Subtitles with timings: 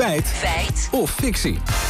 [0.00, 0.26] Feit.
[0.26, 0.88] Feit.
[0.92, 1.89] Of fictie.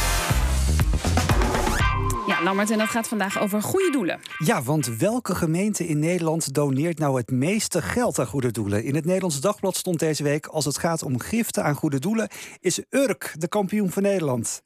[2.31, 4.19] Ja, Lammert, en dat gaat vandaag over goede doelen.
[4.37, 8.83] Ja, want welke gemeente in Nederland doneert nou het meeste geld aan goede doelen?
[8.83, 12.29] In het Nederlands Dagblad stond deze week: als het gaat om giften aan goede doelen,
[12.59, 14.61] is Urk de kampioen van Nederland.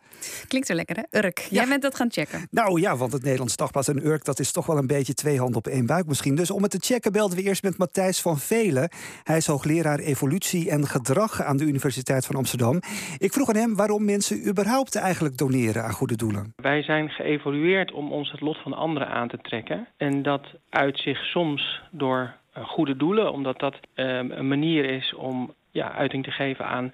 [0.47, 1.20] Klinkt er lekker, hè?
[1.20, 1.47] Urk.
[1.50, 2.47] Jij bent dat gaan checken.
[2.51, 5.39] Nou ja, want het Nederlands Dagblad en Urk, dat is toch wel een beetje twee
[5.39, 6.36] handen op één buik misschien.
[6.36, 8.89] Dus om het te checken belden we eerst met Matthijs van Velen.
[9.23, 12.79] Hij is hoogleraar evolutie en gedrag aan de Universiteit van Amsterdam.
[13.18, 16.54] Ik vroeg aan hem waarom mensen überhaupt eigenlijk doneren aan goede doelen.
[16.55, 17.54] Wij zijn geëvolueerd
[17.91, 19.87] om ons het lot van anderen aan te trekken.
[19.97, 25.13] En dat uit zich soms door eh, goede doelen, omdat dat eh, een manier is
[25.13, 26.93] om ja, uiting te geven aan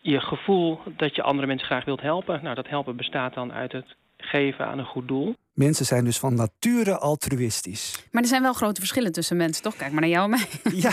[0.00, 2.40] je gevoel dat je andere mensen graag wilt helpen.
[2.42, 5.34] Nou, dat helpen bestaat dan uit het geven aan een goed doel.
[5.52, 8.06] Mensen zijn dus van nature altruïstisch.
[8.10, 9.76] Maar er zijn wel grote verschillen tussen mensen, toch?
[9.76, 10.72] Kijk maar naar jou en mij.
[10.80, 10.90] Ja.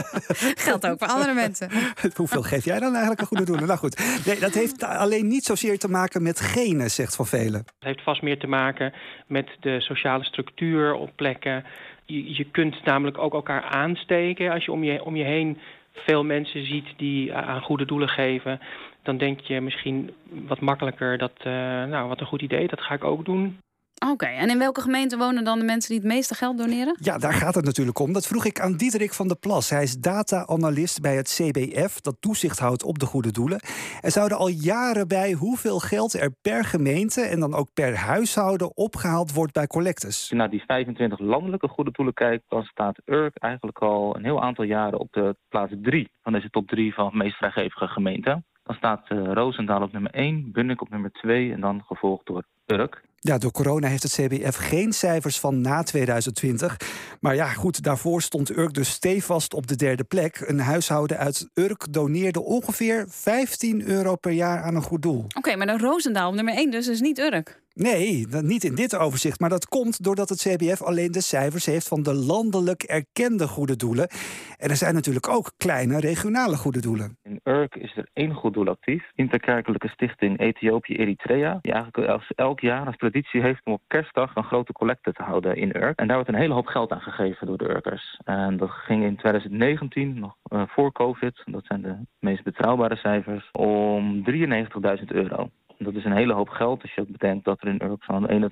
[0.66, 1.70] Geldt ook voor andere mensen.
[2.16, 3.66] Hoeveel geef jij dan eigenlijk een goede doelen?
[3.66, 7.60] Nou goed, nee, dat heeft alleen niet zozeer te maken met genen, zegt Van Velen.
[7.60, 8.92] Het heeft vast meer te maken
[9.26, 11.64] met de sociale structuur op plekken.
[12.04, 15.58] Je, je kunt namelijk ook elkaar aansteken als je om je, om je heen
[15.92, 18.60] veel mensen ziet die aan goede doelen geven,
[19.02, 21.52] dan denk je misschien wat makkelijker dat, uh,
[21.84, 23.58] nou, wat een goed idee, dat ga ik ook doen.
[24.06, 26.96] Oké, en in welke gemeente wonen dan de mensen die het meeste geld doneren?
[27.00, 28.12] Ja, daar gaat het natuurlijk om.
[28.12, 29.70] Dat vroeg ik aan Diederik van der Plas.
[29.70, 33.60] Hij is data-analyst bij het CBF, dat toezicht houdt op de goede doelen.
[34.00, 38.76] Er zouden al jaren bij hoeveel geld er per gemeente en dan ook per huishouden
[38.76, 40.16] opgehaald wordt bij collectes.
[40.18, 44.24] Als je naar die 25 landelijke goede doelen kijkt, dan staat Urk eigenlijk al een
[44.24, 48.44] heel aantal jaren op de plaats 3 van deze top 3 van meest vrijgevige gemeenten.
[48.68, 52.44] Dan staat uh, Roosendaal op nummer 1, Bunnik op nummer 2 en dan gevolgd door
[52.66, 53.02] Urk.
[53.20, 56.76] Ja, door corona heeft het CBF geen cijfers van na 2020.
[57.20, 60.42] Maar ja, goed, daarvoor stond Urk dus stevast op de derde plek.
[60.46, 65.24] Een huishouden uit Urk doneerde ongeveer 15 euro per jaar aan een goed doel.
[65.36, 67.62] Oké, maar dan Roosendaal op nummer 1, dus is niet Urk.
[67.78, 69.40] Nee, niet in dit overzicht.
[69.40, 73.76] Maar dat komt doordat het CBF alleen de cijfers heeft van de landelijk erkende goede
[73.76, 74.08] doelen.
[74.56, 77.18] En er zijn natuurlijk ook kleine regionale goede doelen.
[77.22, 79.10] In Urk is er één goed doel actief.
[79.14, 81.58] Interkerkelijke stichting Ethiopië-Eritrea.
[81.60, 85.56] Die eigenlijk elk jaar als traditie heeft om op kerstdag een grote collecte te houden
[85.56, 85.98] in Urk.
[85.98, 88.20] En daar wordt een hele hoop geld aan gegeven door de Urkers.
[88.24, 93.48] En dat ging in 2019, nog uh, voor COVID, dat zijn de meest betrouwbare cijfers,
[93.52, 95.50] om 93.000 euro.
[95.78, 98.50] Dat is een hele hoop geld als je ook bedenkt dat er in Urk zo'n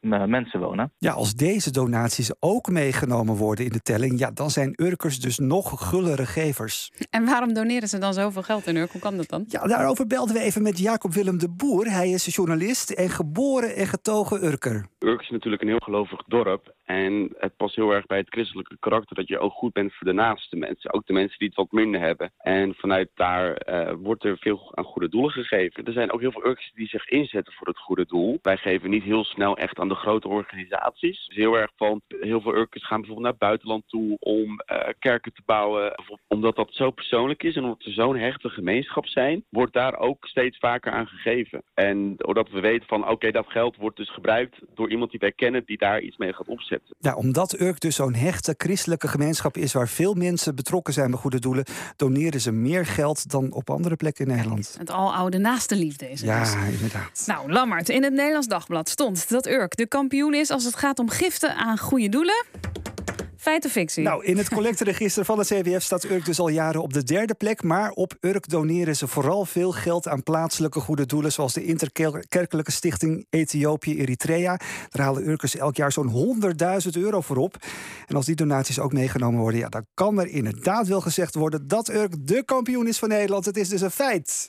[0.00, 0.92] 21.000 mensen wonen.
[0.98, 5.38] Ja, als deze donaties ook meegenomen worden in de telling, ja, dan zijn Urkers dus
[5.38, 6.92] nog gullere gevers.
[7.10, 8.90] En waarom doneren ze dan zoveel geld in Urk?
[8.90, 9.44] Hoe kan dat dan?
[9.48, 11.86] Ja, daarover belden we even met Jacob Willem de Boer.
[11.90, 14.86] Hij is journalist en geboren en getogen Urker.
[14.98, 16.74] Urk is natuurlijk een heel gelovig dorp.
[16.84, 20.06] En het past heel erg bij het christelijke karakter dat je ook goed bent voor
[20.06, 20.92] de naaste mensen.
[20.92, 22.32] Ook de mensen die het wat minder hebben.
[22.38, 25.84] En vanuit daar uh, wordt er veel aan goede doelen gegeven.
[25.84, 28.38] Er zijn ook heel veel Urkers die zich inzetten voor het goede doel.
[28.42, 31.26] Wij geven niet heel snel echt aan de grote organisaties.
[31.26, 34.78] Dus heel erg van, heel veel Urkers gaan bijvoorbeeld naar het buitenland toe om uh,
[34.98, 35.94] kerken te bouwen.
[36.28, 40.26] Omdat dat zo persoonlijk is en omdat we zo'n hechte gemeenschap zijn, wordt daar ook
[40.26, 41.62] steeds vaker aan gegeven.
[41.74, 45.20] En doordat we weten van, oké, okay, dat geld wordt dus gebruikt door iemand die
[45.20, 46.96] wij kennen die daar iets mee gaat opzetten.
[46.98, 51.20] Ja, omdat Urk dus zo'n hechte christelijke gemeenschap is waar veel mensen betrokken zijn bij
[51.20, 51.64] goede doelen,
[51.96, 54.74] doneren ze meer geld dan op andere plekken in Nederland.
[54.78, 56.30] Het aloude naaste liefde is het.
[56.30, 57.22] Ja, inderdaad.
[57.26, 60.98] Nou, Lammert, in het Nederlands Dagblad stond dat Urk de kampioen is als het gaat
[60.98, 62.44] om giften aan goede doelen.
[63.42, 64.02] Feit of fictie?
[64.02, 67.34] Nou, in het collecteregister van het CWF staat Urk dus al jaren op de derde
[67.34, 67.62] plek.
[67.62, 71.32] Maar op Urk doneren ze vooral veel geld aan plaatselijke goede doelen.
[71.32, 74.60] Zoals de interkerkelijke stichting Ethiopië-Eritrea.
[74.90, 76.38] Daar halen Urkers elk jaar zo'n
[76.84, 77.56] 100.000 euro voor op.
[78.06, 81.68] En als die donaties ook meegenomen worden, ja, dan kan er inderdaad wel gezegd worden
[81.68, 83.44] dat Urk de kampioen is van Nederland.
[83.44, 84.40] Het is dus een feit.